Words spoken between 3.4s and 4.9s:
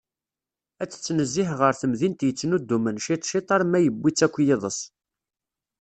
arma yiwi-tt akk yiḍes.